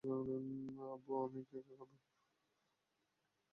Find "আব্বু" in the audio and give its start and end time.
0.85-1.11